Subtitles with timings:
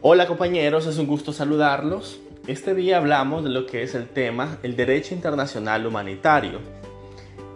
[0.00, 2.20] Hola compañeros, es un gusto saludarlos.
[2.46, 6.60] Este día hablamos de lo que es el tema el derecho internacional humanitario.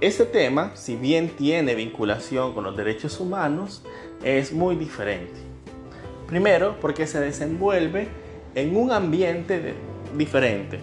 [0.01, 3.85] Este tema, si bien tiene vinculación con los derechos humanos,
[4.25, 5.39] es muy diferente.
[6.27, 8.09] Primero, porque se desenvuelve
[8.57, 9.75] en un ambiente
[10.19, 10.81] diferente.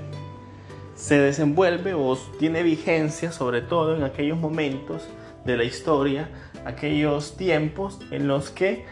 [0.95, 5.03] Se desenvuelve o tiene vigencia sobre todo en aquellos momentos
[5.43, 6.29] de la historia,
[6.63, 8.85] aquellos tiempos en los que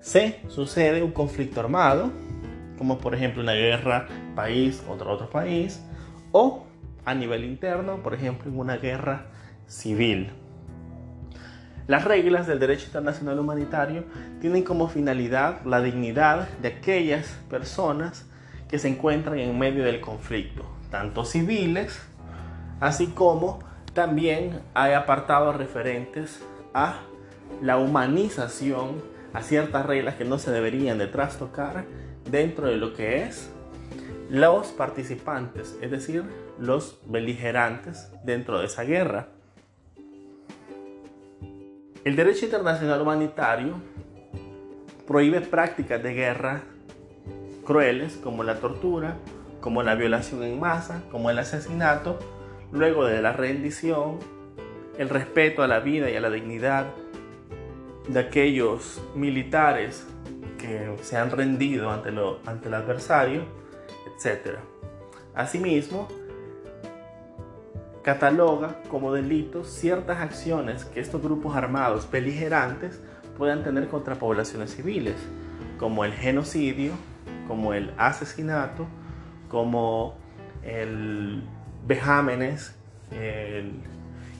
[0.00, 2.12] se sucede un conflicto armado,
[2.78, 5.82] como por ejemplo una guerra país contra otro país,
[6.32, 6.66] o
[7.04, 9.26] a nivel interno, por ejemplo, en una guerra
[9.66, 10.30] civil.
[11.86, 14.04] Las reglas del derecho internacional humanitario
[14.42, 18.26] tienen como finalidad la dignidad de aquellas personas
[18.68, 21.98] que se encuentran en medio del conflicto, tanto civiles,
[22.78, 23.60] así como
[23.94, 26.42] también hay apartados referentes
[26.74, 27.00] a
[27.62, 31.84] la humanización, a ciertas reglas que no se deberían de trastocar
[32.30, 33.50] dentro de lo que es
[34.30, 36.24] los participantes, es decir,
[36.58, 39.28] los beligerantes dentro de esa guerra.
[42.04, 43.74] El derecho internacional humanitario
[45.06, 46.62] prohíbe prácticas de guerra
[47.64, 49.16] crueles como la tortura,
[49.60, 52.18] como la violación en masa, como el asesinato,
[52.72, 54.18] luego de la rendición,
[54.96, 56.86] el respeto a la vida y a la dignidad
[58.08, 60.06] de aquellos militares
[60.58, 63.42] que se han rendido ante, lo, ante el adversario,
[64.06, 64.56] etc.
[65.34, 66.08] Asimismo,
[68.02, 73.00] cataloga como delitos ciertas acciones que estos grupos armados beligerantes
[73.36, 75.16] puedan tener contra poblaciones civiles,
[75.78, 76.92] como el genocidio,
[77.46, 78.86] como el asesinato,
[79.48, 80.16] como
[80.62, 81.42] el
[81.86, 82.74] vejámenes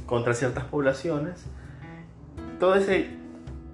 [0.06, 1.44] contra ciertas poblaciones.
[2.58, 3.08] Todo ese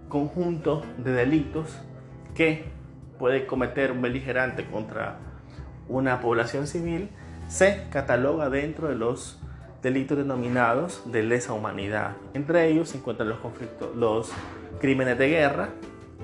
[0.08, 1.78] conjunto de delitos
[2.34, 2.64] que
[3.18, 5.18] puede cometer un beligerante contra
[5.88, 7.10] una población civil
[7.48, 9.40] se cataloga dentro de los
[9.82, 12.16] delitos denominados de lesa humanidad.
[12.32, 14.32] Entre ellos se encuentran los conflictos, los
[14.80, 15.68] crímenes de guerra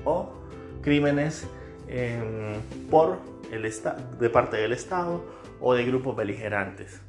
[0.03, 0.33] o
[0.81, 1.47] crímenes
[1.87, 2.59] em,
[2.89, 3.19] por
[3.51, 3.71] el
[4.19, 5.23] de parte del Estado
[5.59, 7.01] o de grupos beligerantes.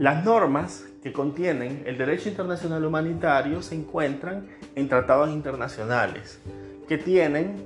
[0.00, 6.40] Las normas que contienen el derecho internacional humanitario se encuentran en tratados internacionales
[6.88, 7.56] que tienen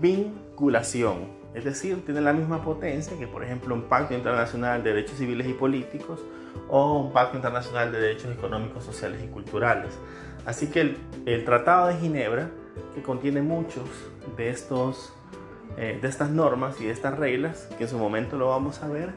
[0.00, 5.18] vinculación, es decir, tienen la misma potencia que por ejemplo un pacto internacional de derechos
[5.18, 6.24] civiles y políticos
[6.70, 9.92] o un pacto internacional de derechos económicos, sociales y culturales.
[10.46, 10.96] Así que
[11.26, 12.48] el, Tratado de Ginebra,
[12.94, 13.90] que contiene muchos
[14.38, 15.12] de, estos,
[15.76, 18.88] eh, de estas normas y de estas reglas, que en su momento lo vamos a
[18.88, 19.12] ver,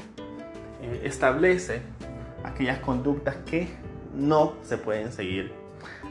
[0.81, 1.81] eh, establece
[2.51, 3.67] aquellas conductas que
[4.13, 5.53] no se pueden seguir.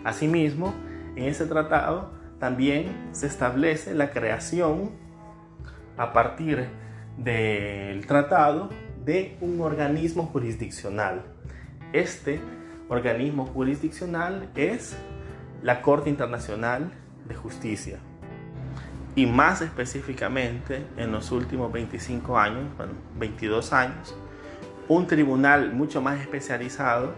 [0.05, 0.75] Asimismo,
[1.17, 4.91] en ese tratado también se establece la creación
[5.97, 6.69] a partir
[7.17, 8.71] del tratado
[9.05, 11.23] de un organismo jurisdiccional.
[11.93, 12.41] Este
[12.89, 14.97] organismo jurisdiccional es
[15.63, 16.91] la Corte Internacional
[17.29, 17.99] de Justicia.
[19.17, 24.15] Y más específicamente en los últimos 25 años, bueno, 22 años,
[24.91, 27.15] un tribunal mucho más especializado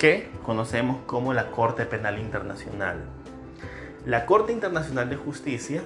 [0.00, 3.04] que conocemos como la Corte Penal Internacional.
[4.04, 5.80] La Corte Internacional de Justicia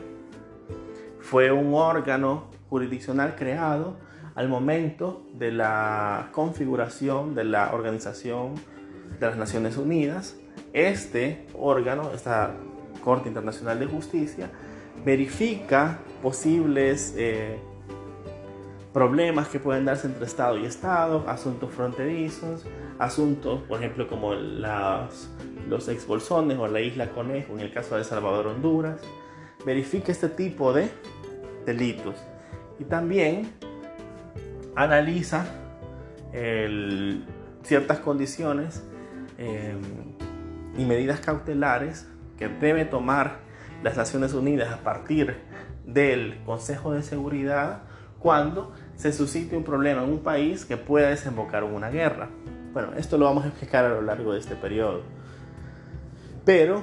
[1.21, 3.99] fue un órgano jurisdiccional creado
[4.37, 8.55] al momento de la configuración de la Organización
[9.21, 10.35] de las Naciones Unidas.
[10.73, 12.55] Este órgano, esta
[13.05, 14.49] Corte Internacional de Justicia,
[15.05, 17.59] verifica posibles eh,
[18.93, 22.65] problemas que pueden darse entre Estado y Estado, asuntos fronterizos,
[22.99, 25.31] asuntos, por ejemplo, como las,
[25.69, 29.01] los exbolsones o la isla Conejo en el caso de Salvador, Honduras.
[29.65, 30.91] Verifica este tipo de
[31.67, 32.17] delitos
[32.79, 33.53] y también
[34.75, 35.47] analiza
[37.63, 38.85] ciertas condiciones
[39.39, 39.81] em,
[40.77, 42.07] y medidas cautelares
[42.37, 43.41] que debe tomar
[43.83, 45.37] las Naciones Unidas a partir
[45.85, 47.88] del Consejo de Seguridad
[48.19, 52.29] cuando se suscite un problema en un país que pueda desembocar en una guerra.
[52.73, 55.03] Bueno, esto lo vamos a explicar a lo largo de este periodo.
[56.45, 56.83] Pero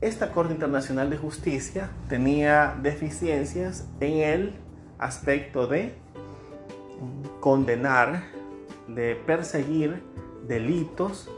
[0.00, 4.52] esta Corte Internacional de Justicia tenía deficiencias en el
[4.98, 5.94] aspecto de
[7.40, 8.24] condenar,
[8.88, 10.02] de perseguir
[10.46, 11.28] delitos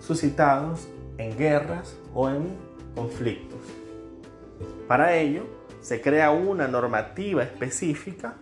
[0.00, 2.56] suscitados en guerras o en
[2.94, 3.60] conflictos.
[4.88, 5.44] Para ello,
[5.80, 8.36] se crea una normativa específica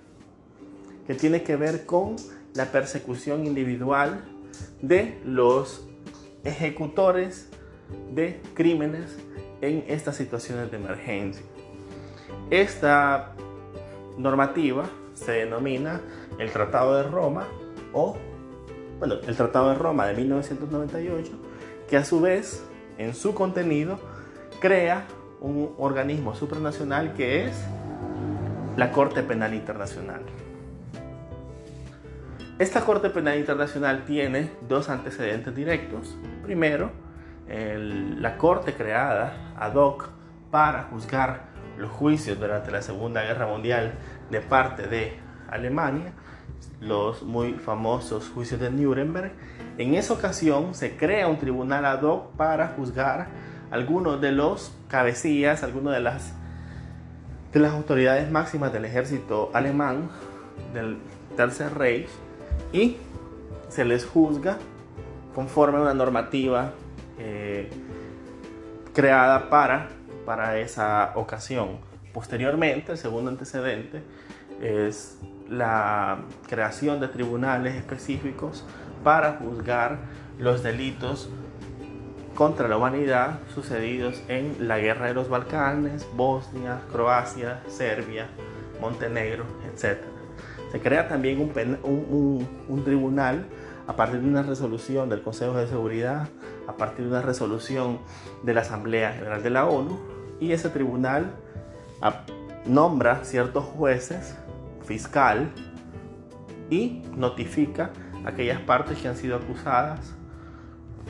[1.10, 2.14] que tiene que ver con
[2.54, 4.22] la persecución individual
[4.80, 5.84] de los
[6.44, 7.48] ejecutores
[8.14, 9.18] de crímenes
[9.60, 11.44] en estas situaciones de emergencia.
[12.50, 13.32] Esta
[14.18, 14.84] normativa
[15.14, 16.00] se denomina
[16.38, 17.48] el Tratado de Roma
[17.92, 18.16] o,
[19.00, 21.32] bueno, el Tratado de Roma de 1998,
[21.88, 22.62] que a su vez,
[22.98, 23.98] en su contenido,
[24.60, 25.08] crea
[25.40, 27.60] un organismo supranacional que es
[28.76, 30.22] la Corte Penal Internacional.
[32.60, 36.14] Esta Corte Penal Internacional tiene dos antecedentes directos.
[36.42, 36.90] Primero,
[37.48, 40.10] la Corte creada ad hoc
[40.50, 41.44] para juzgar
[41.78, 43.94] los juicios durante la Segunda Guerra Mundial
[44.30, 45.14] de parte de
[45.48, 46.12] Alemania,
[46.82, 49.32] los muy famosos juicios de Nuremberg.
[49.78, 53.28] En esa ocasión se crea un tribunal ad hoc para juzgar
[53.70, 56.34] algunos de los cabecillas, algunos de las,
[57.54, 60.10] de las autoridades máximas del ejército alemán
[60.74, 60.98] del
[61.38, 62.10] Tercer Reich
[62.72, 62.96] y
[63.68, 64.58] se les juzga
[65.34, 66.72] conforme a una normativa
[67.18, 67.70] eh,
[68.94, 69.88] creada para,
[70.26, 71.78] para esa ocasión.
[72.12, 74.02] Posteriormente, el segundo antecedente
[74.60, 75.18] es
[75.48, 76.18] la
[76.48, 78.64] creación de tribunales específicos
[79.02, 79.98] para juzgar
[80.38, 81.28] los delitos
[82.34, 88.28] contra la humanidad sucedidos en la guerra de los Balcanes, Bosnia, Croacia, Serbia,
[88.80, 89.98] Montenegro, etc.
[90.70, 93.46] Se crea también un, un, tribunal
[93.87, 96.28] a partir de una resolución del Consejo de Seguridad,
[96.69, 97.99] a partir de una resolución
[98.44, 99.99] de la Asamblea General de la ONU,
[100.38, 101.32] y ese tribunal
[102.67, 104.37] nombra ciertos jueces,
[104.84, 105.50] fiscal,
[106.70, 107.90] y notifica
[108.25, 110.14] aquellas partes que han sido acusadas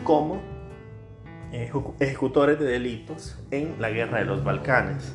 [0.05, 0.41] como
[1.53, 5.15] ejecutores de delitos en la guerra de los Balcanes.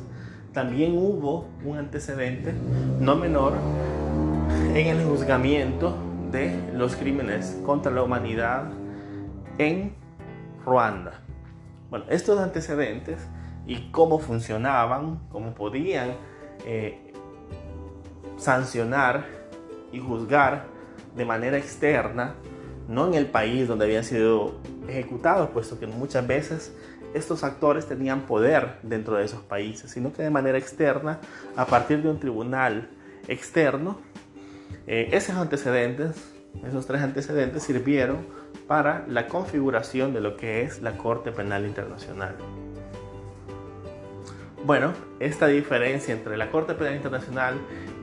[0.52, 2.54] También hubo un antecedente
[3.00, 3.54] no menor
[4.80, 5.96] en el juzgamiento
[6.30, 8.64] de los crímenes contra la humanidad
[9.56, 9.94] en
[10.66, 11.22] Ruanda.
[11.88, 13.26] Bueno, estos antecedentes
[13.66, 16.10] y cómo funcionaban, cómo podían
[16.66, 17.14] eh,
[18.36, 19.24] sancionar
[19.92, 20.66] y juzgar
[21.16, 22.34] de manera externa,
[22.86, 24.56] no en el país donde habían sido
[24.88, 26.76] ejecutados, puesto que muchas veces
[27.14, 31.18] estos actores tenían poder dentro de esos países, sino que de manera externa,
[31.56, 32.90] a partir de un tribunal
[33.26, 33.98] externo,
[34.86, 36.16] eh, esos antecedentes,
[36.66, 38.26] esos tres antecedentes sirvieron
[38.66, 42.34] para la configuración de lo que es la Corte Penal Internacional.
[44.64, 47.54] Bueno, esta diferencia entre la Corte Penal Internacional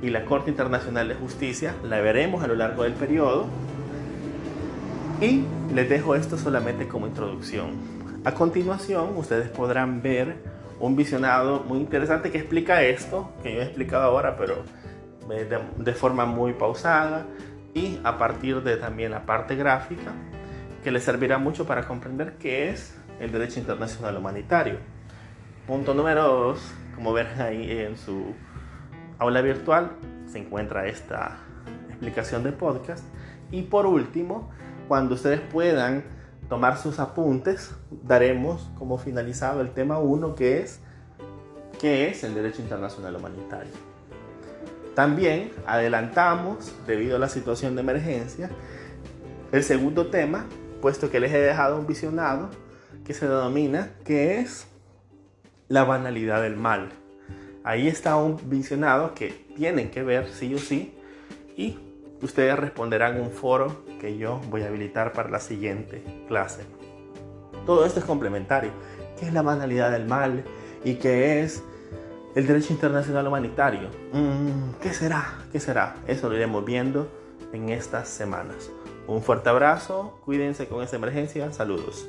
[0.01, 3.47] y la Corte Internacional de Justicia la veremos a lo largo del periodo
[5.19, 5.43] y
[5.73, 7.71] les dejo esto solamente como introducción.
[8.23, 10.35] A continuación, ustedes podrán ver
[10.79, 14.63] un visionado muy interesante que explica esto, que yo he explicado ahora, pero
[15.27, 17.25] de, forma muy pausada
[17.73, 20.11] y a partir de también la parte gráfica
[20.83, 24.77] que les servirá mucho para comprender qué es el derecho internacional humanitario.
[25.65, 26.59] Punto número dos,
[26.95, 28.33] como ven ahí en su
[29.17, 29.91] aula virtual,
[30.27, 31.37] se encuentra esta
[31.87, 33.05] explicación de podcast.
[33.49, 34.49] Y por último,
[34.87, 36.03] cuando ustedes puedan
[36.49, 40.81] tomar sus apuntes, daremos como finalizado el tema 1 que es
[41.79, 43.92] ¿qué es el derecho internacional humanitario?
[44.95, 48.49] También adelantamos, debido a la situación de emergencia,
[49.51, 50.45] el segundo tema,
[50.81, 52.49] puesto que les he dejado un visionado
[53.05, 54.67] que se denomina que es
[55.67, 56.89] la banalidad del mal.
[57.63, 60.93] Ahí está un visionado que tienen que ver sí o sí
[61.55, 61.79] y
[62.21, 66.63] ustedes responderán un foro que yo voy a habilitar para la siguiente clase.
[67.65, 68.71] Todo esto es complementario.
[69.17, 70.43] ¿Qué es la banalidad del mal?
[70.83, 71.63] ¿Y qué es
[72.35, 73.89] el derecho internacional humanitario.
[74.11, 75.39] Mm, ¿Qué será?
[75.51, 75.95] ¿Qué será?
[76.07, 77.07] Eso lo iremos viendo
[77.51, 78.71] en estas semanas.
[79.07, 82.07] Un fuerte abrazo, cuídense con esta emergencia, saludos.